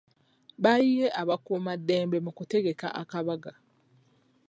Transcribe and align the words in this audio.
Baayiye 0.63 1.07
abakuuma 1.21 1.71
ddembe 1.79 2.17
mu 2.25 2.31
kutegeka 2.37 2.87
akabaga. 3.01 3.51